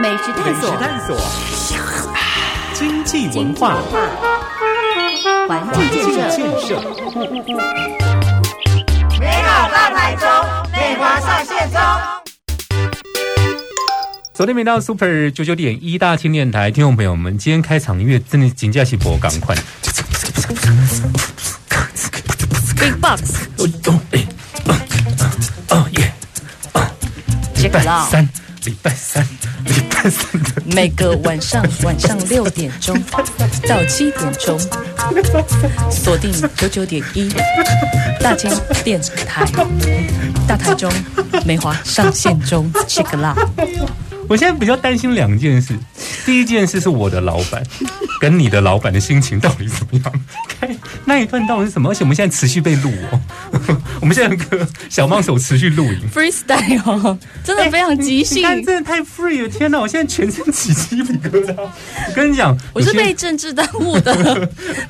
[0.00, 1.16] 美食探索，探索，
[2.72, 3.78] 经济文化，
[5.48, 6.04] 环境建
[6.60, 6.80] 设，
[9.18, 10.28] 美好大台中，
[10.70, 11.80] 美华上线中。
[14.32, 19.56] 昨天没到 Super 九九点一大千电台，听众朋友们，今天开场音乐真的紧加起博赶快。
[22.76, 24.24] Big Box 哦哦哎
[24.64, 24.76] 哦
[25.70, 26.12] 哦耶
[27.56, 27.80] 礼拜。
[28.08, 28.28] 三，
[28.64, 29.26] 礼拜三，
[30.64, 32.96] 每个晚上晚上六点钟
[33.68, 34.58] 到七点钟，
[35.90, 37.28] 锁定九九点一
[38.20, 38.52] 大千
[38.84, 39.44] 电台，
[40.46, 40.90] 大台中
[41.44, 44.07] 美华上线中，check it out。
[44.28, 45.74] 我现在比较担心两件事，
[46.26, 47.62] 第一件事是我的老板
[48.20, 50.12] 跟你的老板的心情到底怎么样？
[50.46, 50.68] 开
[51.06, 51.90] 那一段到底是什么？
[51.90, 53.20] 而且我们现在持续被录哦，
[54.00, 56.00] 我们现在有个小帮手持续录影。
[56.14, 58.42] freestyle 哦，真的非常即你兴。
[58.42, 59.48] 看，真的太 free 了！
[59.48, 61.54] 天哪，我现在全身起鸡皮疙瘩。
[61.56, 64.46] 我跟你讲，我是被政治耽误的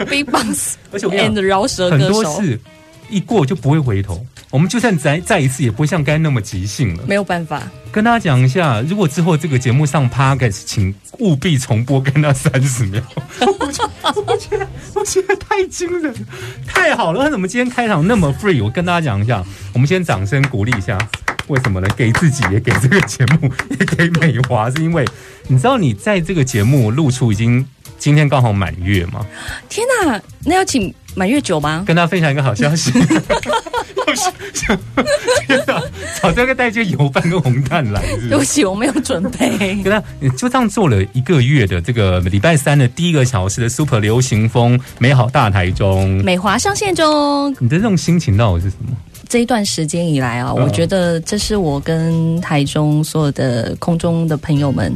[0.08, 2.61] Big Box 而且我跟你 and 讲，饶舌很歌手，多事
[3.08, 4.27] 一过就不会回头。
[4.50, 7.04] 我们就算再再一次，也不会像刚才那么即兴了。
[7.06, 7.62] 没有办法。
[7.92, 13.02] 跟大家讲一下，如果之后这个节目上 podcast，请务必重播跟那三十秒。
[13.40, 16.18] 我觉得，我觉得，我觉得太惊人了，
[16.66, 17.24] 太好了！
[17.24, 18.62] 他怎么今天开场那么 free？
[18.62, 20.98] 我跟大家讲一下，我们先掌声鼓励一下。
[21.48, 21.88] 为什么呢？
[21.96, 25.02] 给自己，也给这个节目，也给美华，是因为
[25.46, 27.66] 你知道你在这个节目露出已经
[27.98, 29.24] 今天刚好满月吗？
[29.66, 31.84] 天哪，那要请满月酒吗？
[31.86, 32.92] 跟大家分享一个好消息。
[35.47, 35.83] 天哪，
[36.20, 39.83] 早知道该带些油饭跟红蛋来，是是对不起，我没有准备。
[39.83, 48.97] 对啊你就这样做了一个月的这个礼拜三的第一个小时的 Super 流行风美好大台中，美华上线中，你的这种心情到底是什么？
[49.28, 50.64] 这一段时间以来啊，嗯。
[50.64, 54.94] 我觉得这是我跟台中所有的空中的朋友们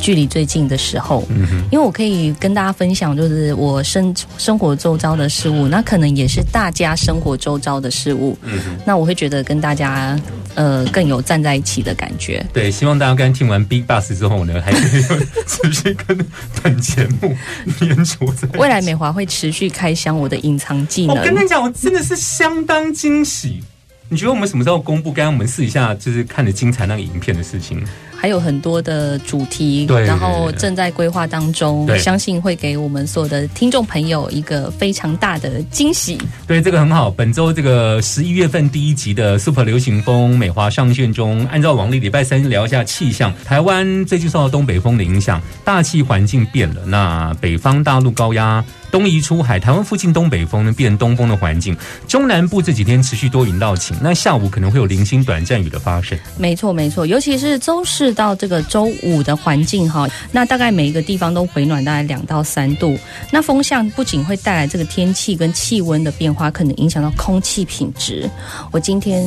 [0.00, 10.18] 距离最近的时候，嗯哼，因为我可以跟大家分享，就是我生生活周遭的事物，那可能也是大家生活周遭的事物，嗯哼，那我会觉得跟大家
[10.54, 12.44] 呃更有站在一起的感觉。
[12.52, 15.02] 对，希望大家刚才听完 Big Bus 之后呢，还可以
[15.46, 16.18] 持续跟
[16.62, 17.34] 本节目
[17.80, 21.16] 连着在未来美华会持续开箱我的隐藏技能。
[21.16, 23.62] 我能跟，你讲，我真的是相当惊喜。
[24.08, 25.12] 你觉得我们什么时候公布？
[25.12, 27.82] 刚刚我们试一下，就是看的精彩那个影片的事情。
[28.16, 36.18] 还有很多的主题，对然后正在规划当中，相信会给我们所有的听众朋友一个非常大的惊喜。
[36.46, 37.10] 对，这个很好。
[37.10, 43.30] 本周这个十一月份第一集的 Super 流行风美华上线中，按照往例，礼拜三聊一下气象。
[43.44, 46.82] 台湾最近受到东北风的影响，大气环境变了。
[46.86, 51.76] 那北方大陆高压东移出海，台湾附近东北风呢变东风的环境。
[52.06, 56.16] 中南部这几天持续多云到晴，那下午可能会有零星短暂雨的发生。
[56.38, 62.96] 没错，没错，尤其是周四到这个周五的环境哈，那大概每一个地方都回暖大概两到三度。
[63.32, 68.30] 那风向不仅会带来这个天气跟气温的变化，可能影响到空气品质。
[68.70, 69.26] 我今天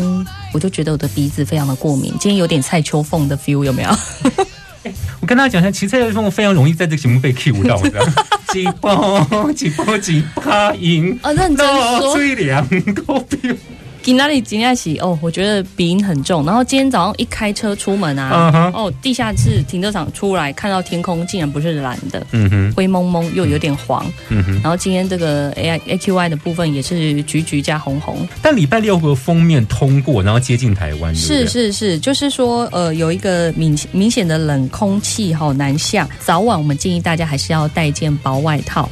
[0.53, 3.89] 我就觉得我的鼻子非常的过敏，今天有点蔡秋凤的 feel 有没有？
[5.19, 8.05] 我跟大家讲一下，骑车的时候非常容易在这个节目被 Q 到的，
[8.53, 13.57] 几波几波几波赢，哦，认真说，最凉都比
[14.07, 16.45] 今哪里今天洗哦，我觉得鼻音很重。
[16.45, 24.09] 然后今天早上一开车出门啊哦，地下室停车场出来，看到天空竟然不是蓝的，嗯哼，灰蒙蒙又有点黄。
[24.29, 24.53] 嗯哼。
[24.63, 38.89] 然后今天这个 A I A Q Y 的部分也是橘橘加红红，但礼拜六个封面通过，然后接近台湾，对对是是是，就是说呃有一个明明显的冷空气哈、南下，早晚我们建议大家还是要带一件薄外套。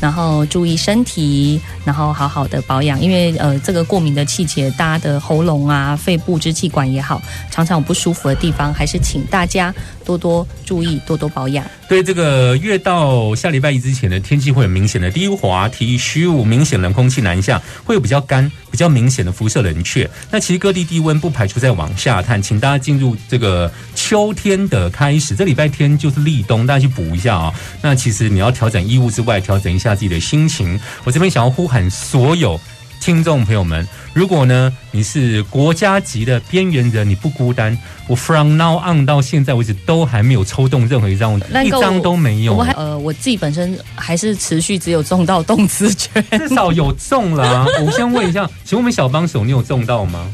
[0.00, 7.20] 然后注意身体，然后好好的保养，因为呃这个过敏的季节，大家的喉咙啊、肺部、支气管也好，
[7.50, 9.74] 常常有不舒服的地方，还是请大家
[10.06, 11.66] 多多注意，多多保养。
[11.88, 20.08] 对这个越到下礼拜一之前呢，天气会有明显的低滑、提虚无，明显冷空气南下，会有比较干、比较明显的辐射冷却。
[20.30, 25.34] 那其实各地低温不排除在往下探，请大家进入这个秋天的开始。
[25.34, 30.78] 这礼拜天就是立冬，大家去补一下啊、那其实你要调整衣物之外，调整一下自己的心情。
[31.02, 32.60] 我这边想要呼喊所有。
[33.00, 37.76] 听众朋友们，如果呢你是国家级的边缘人，你不孤单。
[38.08, 42.62] 我 from now on 到现在为止都还没有抽中任何一张，那一张都没有我。
[42.62, 46.24] 还呃我自己本身还是持续只有中到动词权。
[46.30, 47.66] 至少有中了、啊。
[47.84, 50.28] 我先问一下，请问我们小帮手，你有中到吗？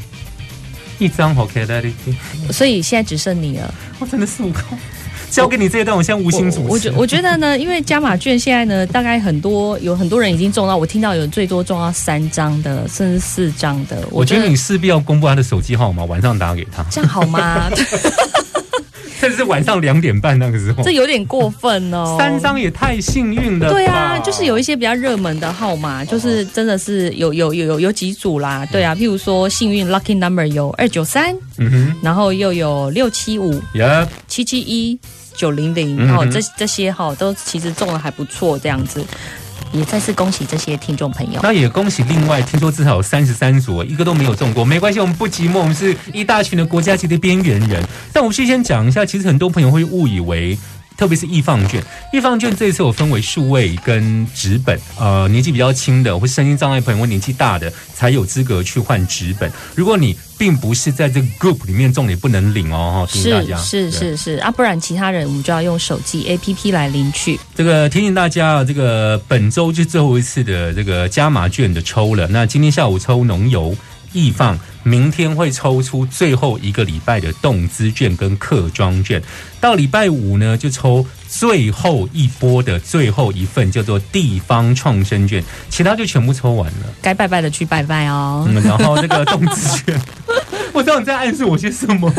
[0.99, 1.93] 一张 OK。
[2.51, 3.73] 所以现在只剩你了。
[3.99, 4.77] 我真的是悟空。
[5.33, 6.61] 交给你这一段，我现在无心主持。
[6.61, 14.07] 我我觉我觉得呢，因为加码券现在呢，大概很多有很多人已经中到，我听到有最多中到三张的，甚至四张的。
[14.11, 16.85] 我觉得你势必要公布他的手机号码，晚上打给他。
[16.91, 17.69] 这样好吗？
[19.19, 22.17] 甚至是晚上两点半那个时候这，有点过分哦。
[22.19, 23.73] 三张也太幸运了吧。
[23.73, 34.99] 对啊，就是有一些比较热门的号码，就是真的是有有有有有几组啦，对啊，譬如说幸运 lucky number 有二九三，嗯哼，然后又有六七五、呀，七七一、
[35.35, 39.03] 九零零，哦，这这些哈都其实中的还不错，这样子。
[39.71, 41.39] 也再次恭喜这些听众朋友。
[41.41, 47.83] 那也恭喜另外，听说至少有三十三组，一个都没有中过，没关系，我们不寂寞，我们是一大群的国家级的边缘人。
[48.11, 50.55] 但我们事先讲一下，其实很多朋友会误以为。
[50.95, 59.51] 特别是易放券，易放券这一次我分为数位跟纸本，呃，年纪比较轻的或身心障碍朋友或年纪大的才有资格去换纸本。
[59.75, 63.57] 如果你并不是在这个 group 里面中，你不能领哦，哈，提醒大家。
[63.57, 67.39] 是是是是啊，不然其他人我们就要用手机 APP 来领取。
[67.55, 72.27] 这个提醒大家啊，这个本周就最后一次的这个加码券的抽了。
[72.27, 73.75] 那今天下午抽农油
[74.13, 79.21] 易放，明天会抽出最后一个礼拜的动资券跟客庄券。
[79.59, 86.93] 到礼拜五呢，就抽最后一波的最后一份，叫做地方创生券，其他就全部抽完了。
[87.01, 88.45] 该拜拜的去拜拜哦。
[88.47, 90.01] 嗯，然后那个动资券，
[90.73, 92.11] 我知道你在暗示我些什么。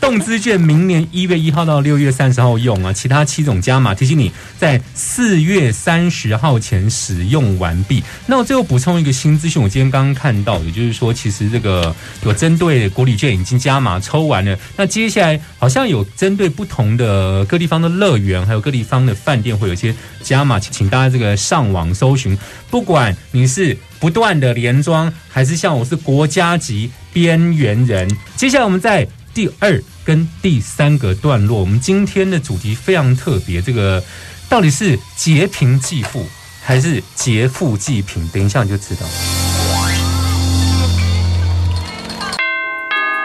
[0.00, 8.02] 动资券明年一月一号到六月三十号用啊，其他七种加码，提醒你在四月三十号前使用完毕。
[8.26, 22.36] 那我最后补充一个新资讯，我今天刚刚看到，也就是说，其实这个有针对国礼券已经加码抽完了，那接下来好像有针对不同的各地方的乐园，还有各地方的饭店会有一些加码，请大家这个上网搜寻，
[22.70, 28.08] 不管你是不断的连庄，还是像我是国家级边缘人。
[28.36, 34.02] 接下来我们在第二跟第三个段落，我们今天的主题非常特别，这个
[34.48, 36.26] 到底是劫贫济富
[36.64, 38.28] 还是劫富济贫？
[38.28, 39.06] 等一下你就知道。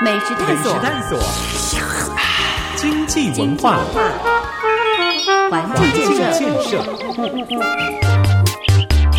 [0.04, 1.20] 美食探索，探索，
[2.76, 3.80] 经济文化，
[5.50, 6.84] 环境建设，设。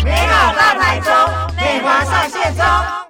[0.05, 1.11] 美好大台中，
[1.57, 3.06] 美华上线中。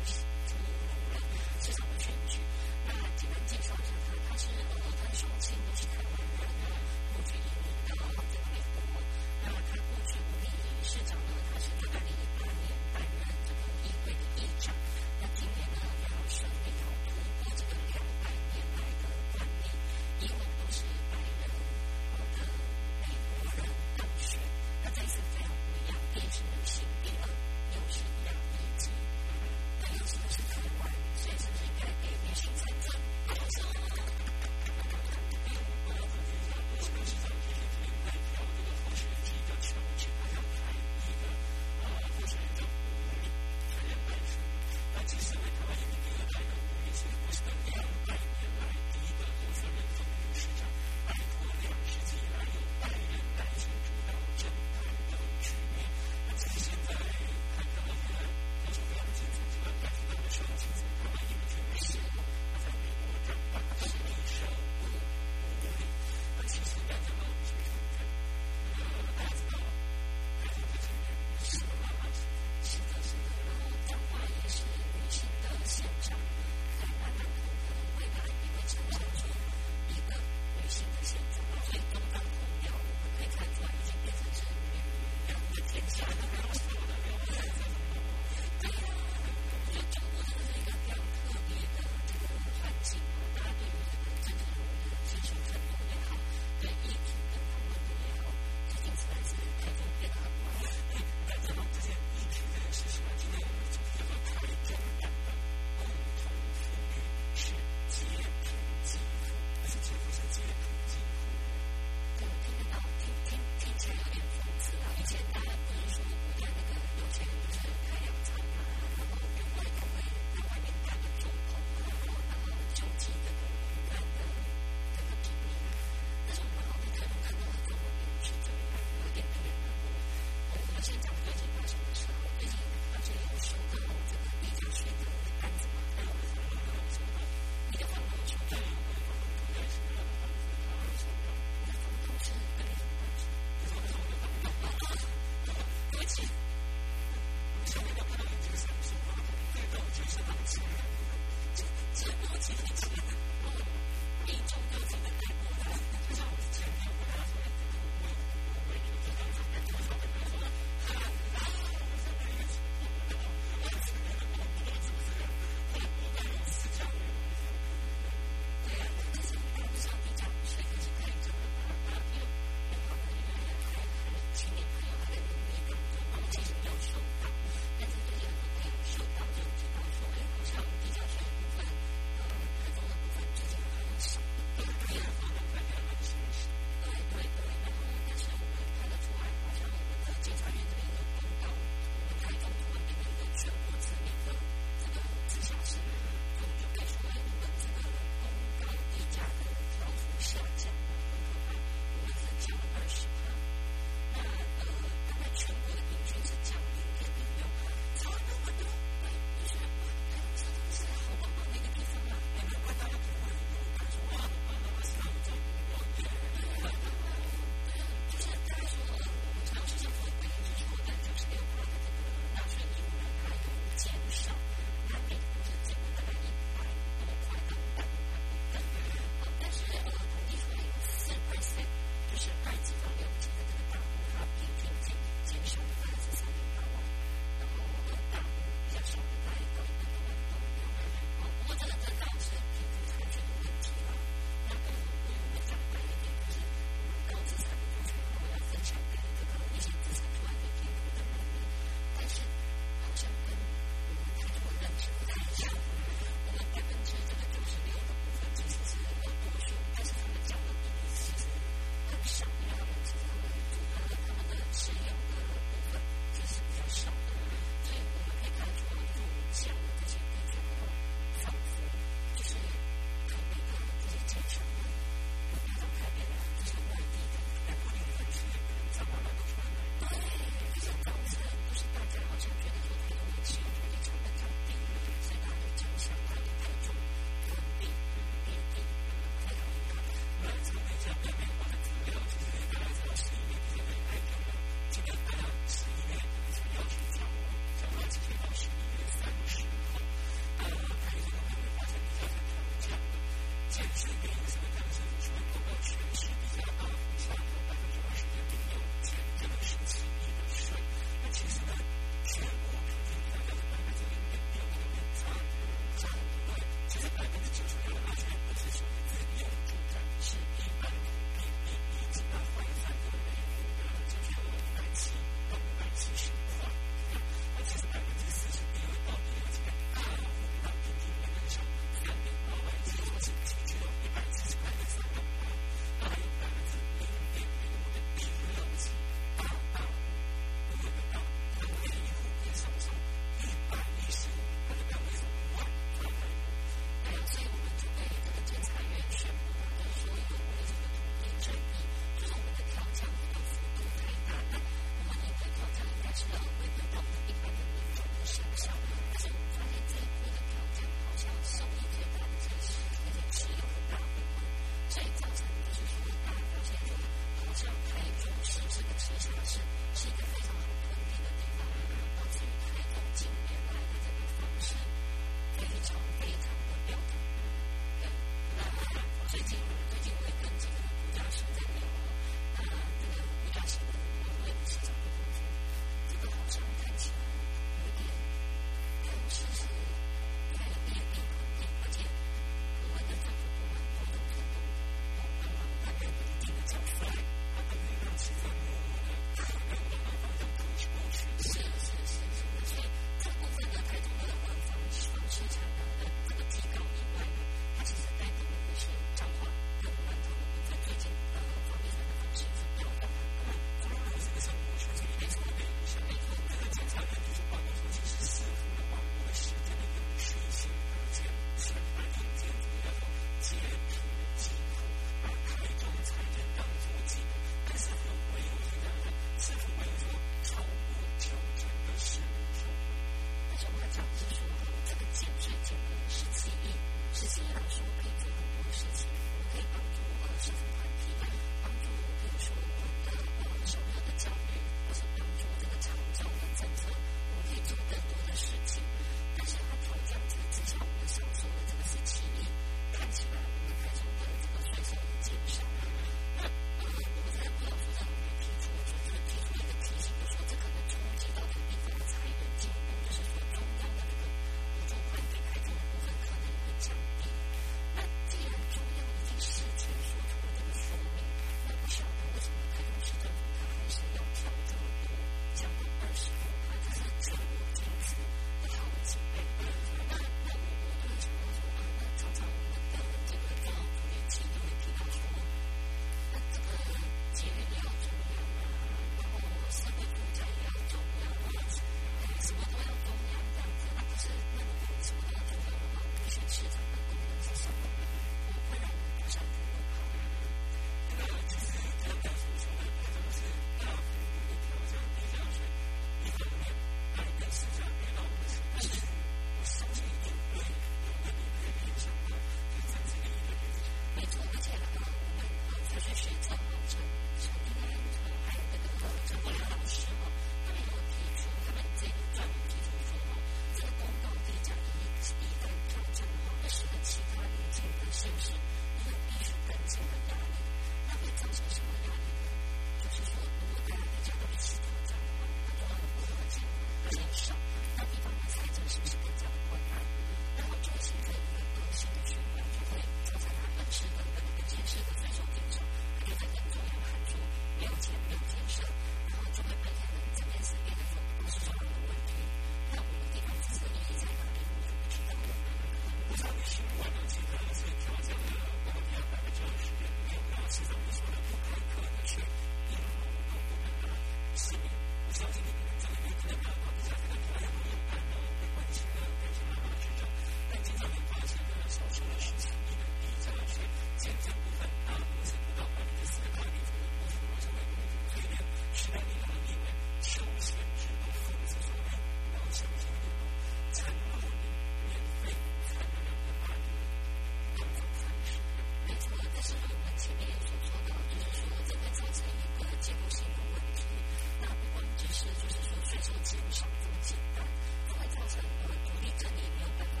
[596.32, 597.44] 减少这么简单，
[597.88, 600.00] 就会造成我们独立整理没有办法，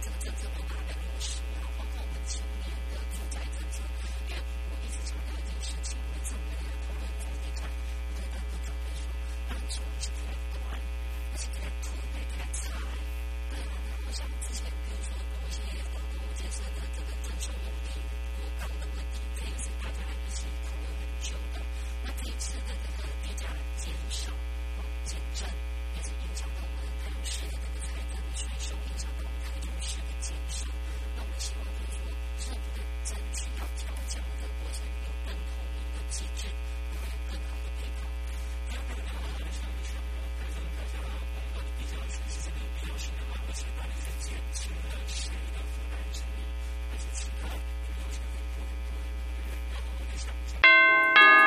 [0.00, 0.77] 这个政策没有办法。